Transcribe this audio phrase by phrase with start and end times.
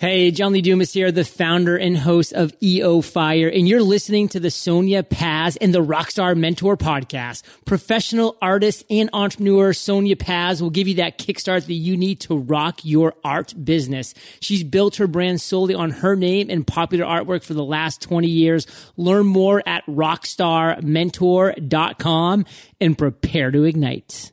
[0.00, 4.28] Hey, John Lee Dumas here, the founder and host of EO Fire, and you're listening
[4.28, 7.42] to the Sonia Paz and the Rockstar Mentor podcast.
[7.66, 12.34] Professional artist and entrepreneur Sonia Paz will give you that kickstart that you need to
[12.34, 14.14] rock your art business.
[14.40, 18.26] She's built her brand solely on her name and popular artwork for the last 20
[18.26, 18.66] years.
[18.96, 22.46] Learn more at rockstarmentor.com
[22.80, 24.32] and prepare to ignite.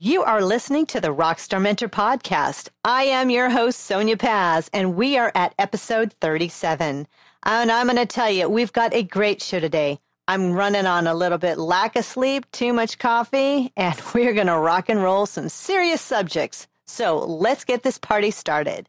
[0.00, 2.68] You are listening to the Rockstar Mentor Podcast.
[2.84, 7.08] I am your host, Sonia Paz, and we are at episode 37.
[7.42, 9.98] And I'm going to tell you, we've got a great show today.
[10.28, 14.46] I'm running on a little bit lack of sleep, too much coffee, and we're going
[14.46, 16.68] to rock and roll some serious subjects.
[16.86, 18.88] So let's get this party started.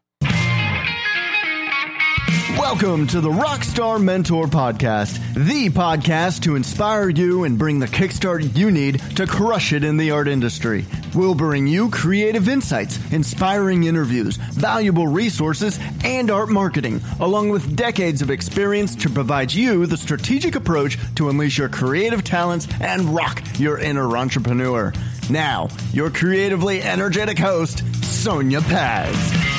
[2.60, 8.54] Welcome to the Rockstar Mentor Podcast, the podcast to inspire you and bring the kickstart
[8.54, 10.84] you need to crush it in the art industry.
[11.14, 18.20] We'll bring you creative insights, inspiring interviews, valuable resources, and art marketing, along with decades
[18.20, 23.42] of experience to provide you the strategic approach to unleash your creative talents and rock
[23.58, 24.92] your inner entrepreneur.
[25.30, 29.49] Now, your creatively energetic host, Sonia Paz.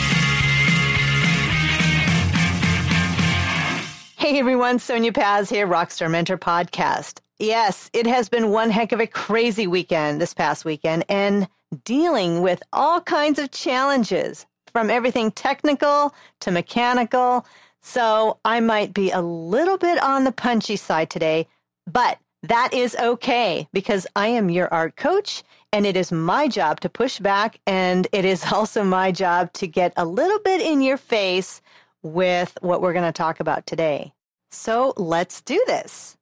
[4.21, 7.21] Hey everyone, Sonia Paz here, Rockstar Mentor Podcast.
[7.39, 11.47] Yes, it has been one heck of a crazy weekend this past weekend and
[11.85, 17.47] dealing with all kinds of challenges from everything technical to mechanical.
[17.81, 21.47] So I might be a little bit on the punchy side today,
[21.87, 25.41] but that is okay because I am your art coach
[25.73, 29.65] and it is my job to push back and it is also my job to
[29.65, 31.59] get a little bit in your face
[32.03, 34.13] with what we're going to talk about today.
[34.51, 36.17] So let's do this.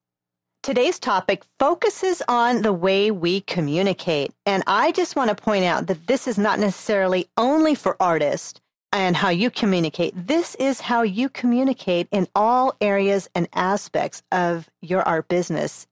[0.61, 4.33] Today's topic focuses on the way we communicate.
[4.45, 8.59] And I just want to point out that this is not necessarily only for artists
[8.91, 10.13] and how you communicate.
[10.15, 15.87] This is how you communicate in all areas and aspects of your art business.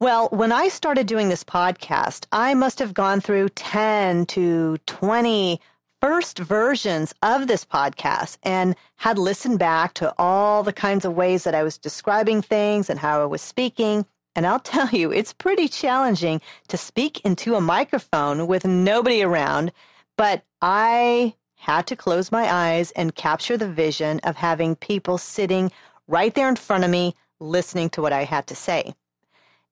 [0.00, 5.60] Well, when I started doing this podcast, I must have gone through 10 to 20
[6.00, 11.44] first versions of this podcast and had listened back to all the kinds of ways
[11.44, 14.06] that I was describing things and how I was speaking.
[14.34, 19.72] And I'll tell you, it's pretty challenging to speak into a microphone with nobody around,
[20.16, 25.70] but I had to close my eyes and capture the vision of having people sitting
[26.08, 28.94] right there in front of me listening to what I had to say.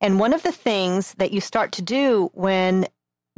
[0.00, 2.87] And one of the things that you start to do when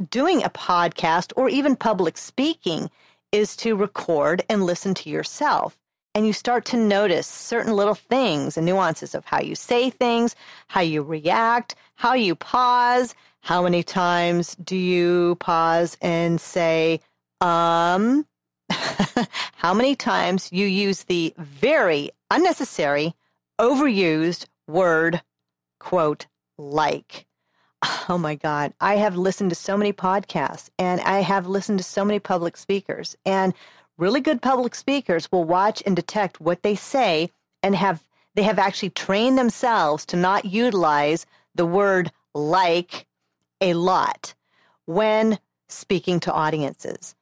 [0.09, 2.89] doing a podcast or even public speaking
[3.31, 5.77] is to record and listen to yourself.
[6.13, 10.35] And you start to notice certain little things and nuances of how you say things,
[10.67, 13.15] how you react, how you pause.
[13.39, 16.99] How many times do you pause and say,
[17.39, 18.27] um?
[19.55, 23.13] how many times you use the very unnecessary,
[23.59, 25.21] overused word,
[25.79, 27.25] quote, like?
[28.09, 28.73] Oh my God.
[28.79, 32.57] I have listened to so many podcasts and I have listened to so many public
[32.57, 33.15] speakers.
[33.25, 33.53] And
[33.97, 37.31] really good public speakers will watch and detect what they say
[37.63, 38.03] and have
[38.33, 43.05] they have actually trained themselves to not utilize the word like
[43.59, 44.33] a lot
[44.85, 45.37] when
[45.67, 47.13] speaking to audiences.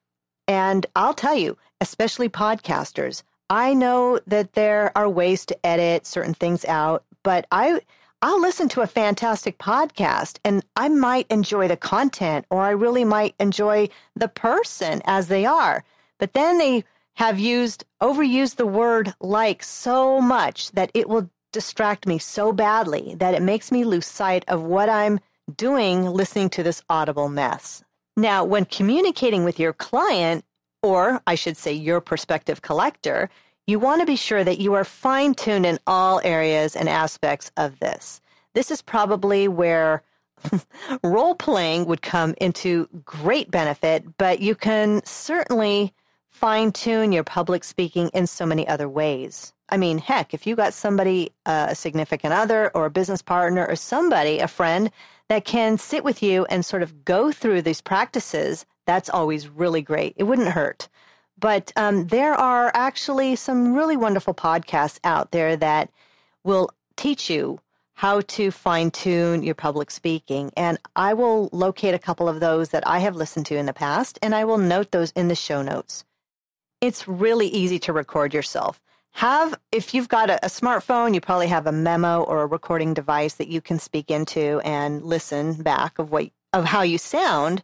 [0.46, 6.34] And I'll tell you, especially podcasters, I know that there are ways to edit certain
[6.34, 7.80] things out, but I
[8.22, 13.04] I'll listen to a fantastic podcast and I might enjoy the content or I really
[13.04, 15.84] might enjoy the person as they are.
[16.18, 22.06] But then they have used, overused the word like so much that it will distract
[22.06, 25.18] me so badly that it makes me lose sight of what I'm
[25.56, 27.82] doing listening to this audible mess.
[28.18, 30.44] Now, when communicating with your client,
[30.82, 33.30] or I should say your prospective collector,
[33.70, 37.52] you want to be sure that you are fine tuned in all areas and aspects
[37.56, 38.20] of this.
[38.52, 40.02] This is probably where
[41.04, 45.94] role playing would come into great benefit, but you can certainly
[46.28, 49.52] fine tune your public speaking in so many other ways.
[49.68, 53.64] I mean, heck, if you got somebody, uh, a significant other or a business partner
[53.66, 54.90] or somebody, a friend
[55.28, 59.82] that can sit with you and sort of go through these practices, that's always really
[59.82, 60.14] great.
[60.16, 60.88] It wouldn't hurt.
[61.40, 65.90] But um, there are actually some really wonderful podcasts out there that
[66.44, 67.60] will teach you
[67.94, 70.50] how to fine tune your public speaking.
[70.56, 73.72] And I will locate a couple of those that I have listened to in the
[73.72, 76.04] past, and I will note those in the show notes.
[76.80, 78.80] It's really easy to record yourself.
[79.12, 82.94] Have, if you've got a, a smartphone, you probably have a memo or a recording
[82.94, 87.62] device that you can speak into and listen back of what, of how you sound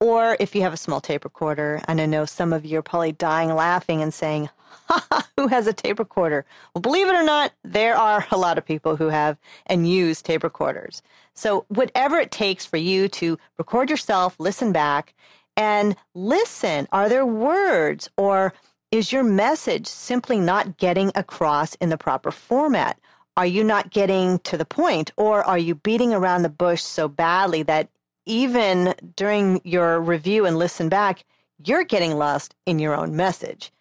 [0.00, 2.82] Or if you have a small tape recorder, and I know some of you are
[2.82, 4.48] probably dying laughing and saying,
[4.88, 5.28] "Ha!
[5.36, 6.46] who has a tape recorder?
[6.74, 9.36] Well, believe it or not, there are a lot of people who have
[9.66, 11.02] and use tape recorders.
[11.34, 15.12] So, whatever it takes for you to record yourself, listen back,
[15.54, 16.88] and listen.
[16.92, 18.54] Are there words or
[18.90, 22.98] is your message simply not getting across in the proper format?
[23.36, 27.06] Are you not getting to the point, or are you beating around the bush so
[27.06, 27.88] badly that
[28.30, 31.24] even during your review and listen back,
[31.64, 33.72] you're getting lost in your own message?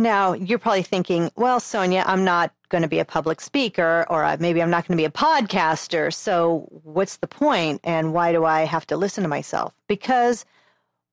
[0.00, 4.22] Now, you're probably thinking, well, Sonia, I'm not going to be a public speaker, or
[4.24, 6.14] uh, maybe I'm not going to be a podcaster.
[6.14, 7.38] So, what's the point?
[7.48, 9.72] point, and why do I have to listen to myself?
[9.88, 10.44] Because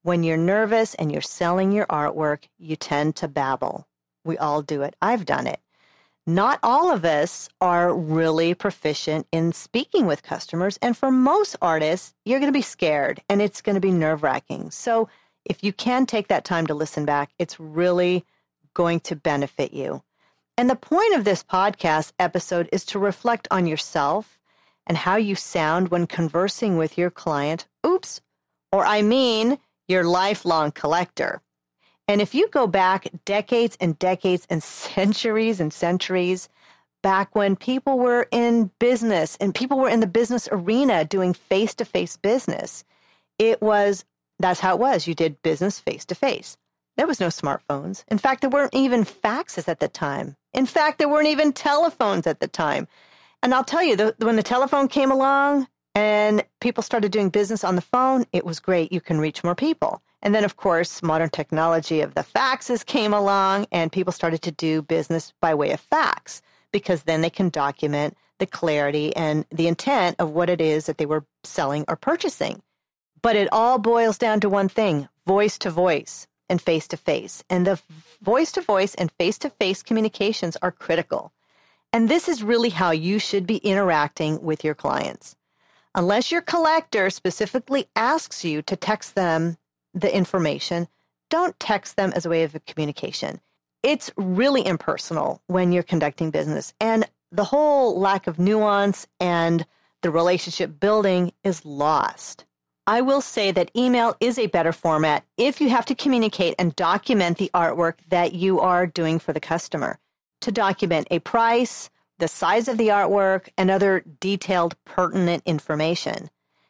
[0.04, 3.88] when you're nervous and you're selling your artwork, you tend to babble.
[4.24, 4.96] We all do it.
[5.02, 5.60] I've done it.
[6.28, 10.80] Not all of us are really proficient in speaking with customers.
[10.82, 14.24] And for most artists, you're going to be scared and it's going to be nerve
[14.24, 14.72] wracking.
[14.72, 15.08] So
[15.46, 18.26] if you can take that time to listen back, it's really
[18.74, 20.02] going to benefit you.
[20.58, 24.40] And the point of this podcast episode is to reflect on yourself
[24.88, 27.68] and how you sound when conversing with your client.
[27.86, 28.22] Oops.
[28.72, 31.42] Or I mean, your lifelong collector.
[32.08, 36.50] And if you go back decades and decades and centuries and centuries,
[37.02, 41.74] back when people were in business and people were in the business arena doing face
[41.76, 42.84] to face business,
[43.40, 44.06] it was
[44.40, 45.08] that's how it was.
[45.08, 46.58] You did business face to face.
[46.98, 48.04] There was no smartphones.
[48.08, 50.36] In fact, there weren't even faxes at the time.
[50.54, 52.88] In fact, there weren't even telephones at the time.
[53.42, 57.64] And I'll tell you, the, when the telephone came along, and people started doing business
[57.64, 58.26] on the phone.
[58.34, 58.92] It was great.
[58.92, 60.02] You can reach more people.
[60.26, 64.52] And then, of course, modern technology of the faxes came along, and people started to
[64.52, 66.42] do business by way of fax
[66.72, 70.98] because then they can document the clarity and the intent of what it is that
[70.98, 72.64] they were selling or purchasing.
[73.22, 77.44] But it all boils down to one thing voice to voice and face to face.
[77.48, 77.80] And the
[78.20, 81.34] voice to voice and face to face communications are critical.
[81.94, 85.36] And this is really how you should be interacting with your clients
[85.96, 89.58] unless your collector specifically asks you to text them
[89.96, 90.88] the information,
[91.32, 93.40] don't text them as a way of communication.
[93.82, 96.74] It's really impersonal when you're conducting business.
[96.80, 99.66] And the whole lack of nuance and
[100.02, 102.46] the relationship building is lost.
[102.88, 106.76] I will say that email is a better format if you have to communicate and
[106.76, 109.98] document the artwork that you are doing for the customer.
[110.42, 111.90] To document a price,
[112.20, 116.30] the size of the artwork, and other detailed, pertinent information.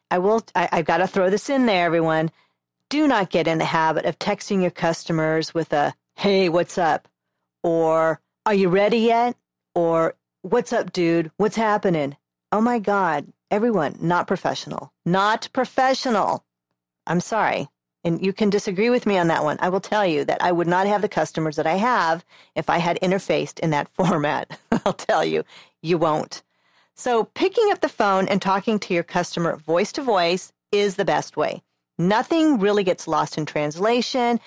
[0.10, 2.32] I will, I, I've got to throw this in there, everyone.
[2.96, 7.10] Do not get in the habit of texting your customers with a, hey, what's up?
[7.62, 9.36] Or, are you ready yet?
[9.74, 11.30] Or, what's up, dude?
[11.36, 12.16] What's happening?
[12.54, 14.94] Oh my God, everyone, not professional.
[15.06, 16.46] Not professional.
[17.06, 17.68] I'm sorry
[18.06, 19.58] and you can disagree with me on that one.
[19.60, 22.24] I will tell you that I would not have the customers that I have
[22.56, 24.58] if I had interfaced in that format.
[24.86, 25.44] I'll tell you,
[25.82, 26.44] you won't.
[26.96, 31.04] So, picking up the phone and talking to your customer voice to voice is the
[31.04, 31.62] best way.
[31.98, 34.40] Nothing really gets lost in translation.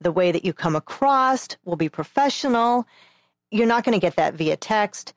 [0.00, 2.86] The way that you come across will be professional.
[3.50, 5.14] You're not going to get that via text.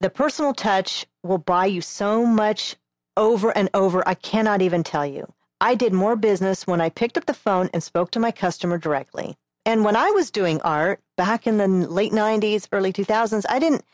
[0.00, 2.76] The personal touch will buy you so much
[3.16, 4.06] over and over.
[4.08, 5.32] I cannot even tell you.
[5.60, 8.78] I did more business when I picked up the phone and spoke to my customer
[8.78, 9.36] directly.
[9.66, 13.84] And when I was doing art back in the late 90s, early 2000s, I didn't,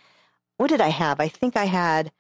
[0.59, 1.19] what did I have?
[1.19, 2.13] I think I had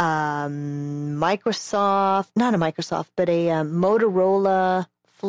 [0.00, 4.86] um, Microsoft, not a Microsoft, but a um, Motorola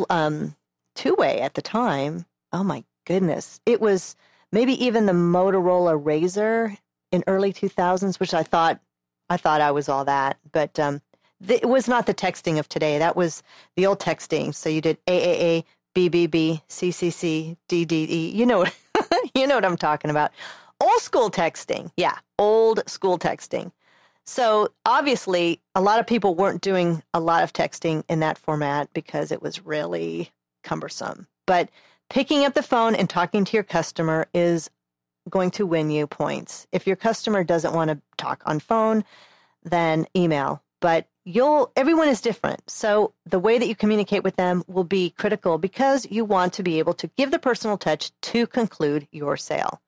[0.08, 0.56] um,
[0.94, 2.24] two way at the time.
[2.52, 3.60] Oh my goodness.
[3.66, 4.16] It was
[4.50, 6.78] maybe even the Motorola Razr
[7.12, 8.80] in early 2000s, which I thought,
[9.28, 10.38] I thought I was all that.
[10.52, 11.02] But um,
[11.46, 12.98] it was not the texting of today.
[12.98, 13.42] That was
[13.76, 14.54] the old texting.
[14.54, 15.64] So you did AAA,
[15.94, 18.34] BBB, CCC, DDE.
[18.34, 18.64] You know,
[19.34, 20.30] you know what I'm talking about.
[20.80, 21.90] Old school texting.
[21.98, 23.70] Yeah, old school texting.
[24.32, 28.88] So obviously, a lot of people weren't doing a lot of texting in that format
[28.94, 30.30] because it was really
[30.64, 31.26] cumbersome.
[31.46, 31.68] But
[32.08, 34.70] picking up the phone and talking to your customer is
[35.28, 36.66] going to win you points.
[36.72, 39.04] If your customer doesn't want to talk on phone,
[39.64, 40.62] then email.
[40.80, 45.10] But you'll everyone is different so the way that you communicate with them will be
[45.10, 49.36] critical because you want to be able to give the personal touch to conclude your
[49.36, 49.80] sale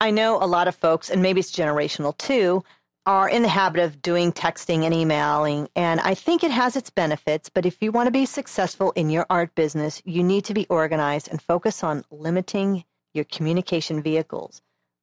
[0.00, 2.64] i know a lot of folks and maybe it's generational too
[3.06, 6.90] are in the habit of doing texting and emailing and i think it has its
[6.90, 10.54] benefits but if you want to be successful in your art business you need to
[10.54, 12.84] be organized and focus on limiting
[13.14, 14.60] your communication vehicles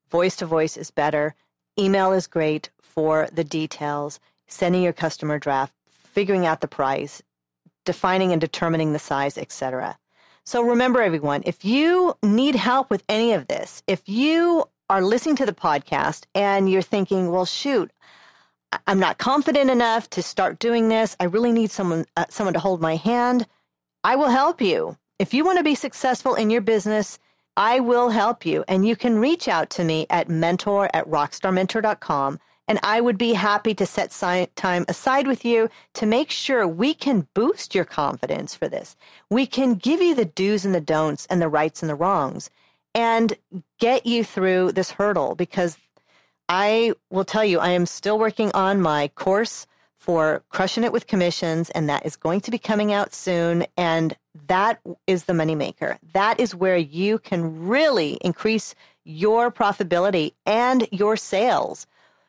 [0.09, 1.33] voice to voice is better
[1.79, 7.21] email is great for the details sending your customer draft, figuring out the price,
[7.85, 9.97] defining and determining the size, etc.
[10.45, 15.35] So remember, everyone, if you need help with any of this, if you are listening
[15.37, 17.91] to the podcast and you're thinking, well, shoot,
[18.87, 21.15] I'm not confident enough to start doing this.
[21.19, 23.47] I really need someone, uh, someone to hold my hand.
[24.03, 24.97] I will help you.
[25.19, 27.19] If you want to be successful in your business,
[27.55, 28.65] I will help you.
[28.67, 32.39] And you can reach out to me at mentor at rockstarmentor.com.
[32.67, 34.11] And I would be happy to set
[34.55, 38.95] time aside with you to make sure we can boost your confidence for this.
[39.29, 42.49] We can give you the do's and the don'ts and the rights and the wrongs
[42.95, 43.35] and
[43.79, 45.77] get you through this hurdle because
[46.49, 49.65] I will tell you, I am still working on my course
[49.97, 53.65] for crushing it with commissions, and that is going to be coming out soon.
[53.77, 55.97] And that is the moneymaker.
[56.13, 61.87] That is where you can really increase your profitability and your sales,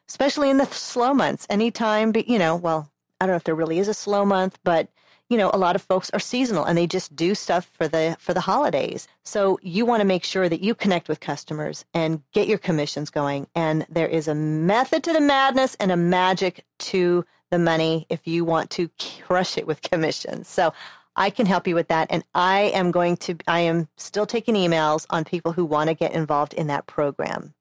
[0.09, 1.47] especially in the slow months.
[1.51, 2.91] Anytime, you know, well,
[3.21, 4.89] I don't know if there really is a slow month, but
[5.29, 8.17] you know, a lot of folks are seasonal and they just do stuff for the
[8.19, 9.09] for the holidays.
[9.23, 13.11] So you want to make sure that you connect with customers and get your commissions
[13.11, 13.47] going.
[13.55, 18.27] And there is a method to the madness and a magic to the money if
[18.27, 18.91] you want to
[19.23, 20.49] crush it with commissions.
[20.49, 20.75] So
[21.17, 22.09] I can help you with that.
[22.11, 25.95] And I am going to, I am still taking emails on people who want to
[25.95, 27.55] get involved in that program.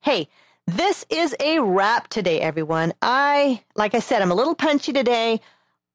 [0.00, 0.28] Hey,
[0.66, 2.92] this is a wrap today, everyone.
[3.00, 5.40] I, like I said, I'm a little punchy today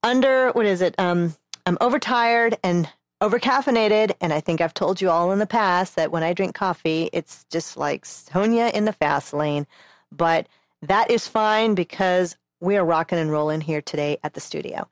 [0.05, 0.95] under what is it?
[1.00, 1.35] Um,
[1.65, 2.88] I'm overtired and
[3.21, 6.53] overcaffeinated, and I think I've told you all in the past that when I drink
[6.53, 9.65] coffee, it's just like Sonia in the fast lane.
[10.12, 10.47] But
[10.83, 14.88] that is fine because we are rocking and rolling here today at the studio.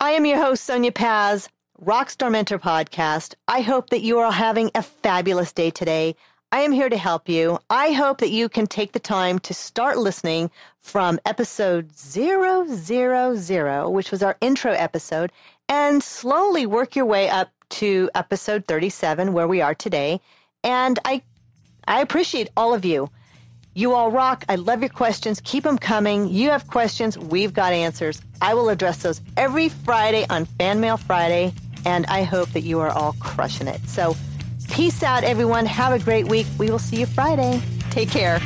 [0.00, 1.48] I am your host, Sonia Paz,
[1.80, 3.34] Rockstar Mentor Podcast.
[3.46, 6.16] I hope that you are having a fabulous day today.
[6.50, 7.58] I am here to help you.
[7.68, 10.50] I hope that you can take the time to start listening
[10.80, 15.30] from episode 000, which was our intro episode,
[15.68, 20.22] and slowly work your way up to episode 37, where we are today.
[20.64, 21.20] And I,
[21.86, 23.10] I appreciate all of you.
[23.74, 24.46] You all rock.
[24.48, 25.42] I love your questions.
[25.44, 26.28] Keep them coming.
[26.28, 27.18] You have questions.
[27.18, 28.22] We've got answers.
[28.40, 31.52] I will address those every Friday on Fan Mail Friday.
[31.84, 33.86] And I hope that you are all crushing it.
[33.86, 34.16] So,
[34.68, 35.66] Peace out, everyone.
[35.66, 36.46] Have a great week.
[36.58, 37.60] We will see you Friday.
[37.90, 38.38] Take care.